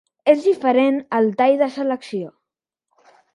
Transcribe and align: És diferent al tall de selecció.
És 0.31 0.39
diferent 0.45 0.97
al 1.17 1.29
tall 1.43 1.61
de 1.63 1.67
selecció. 1.75 2.33